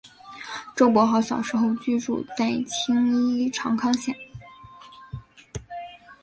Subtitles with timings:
[0.75, 4.11] 周柏豪小时候居住在青衣长康邨。